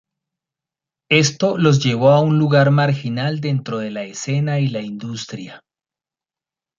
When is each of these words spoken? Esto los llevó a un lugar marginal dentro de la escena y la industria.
Esto 1.11 1.59
los 1.59 1.83
llevó 1.83 2.09
a 2.09 2.21
un 2.21 2.39
lugar 2.39 2.71
marginal 2.71 3.39
dentro 3.39 3.77
de 3.77 3.91
la 3.91 4.03
escena 4.03 4.59
y 4.59 4.67
la 4.67 4.81
industria. 4.81 5.63